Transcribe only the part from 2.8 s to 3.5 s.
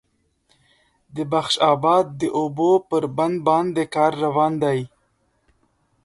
پر بند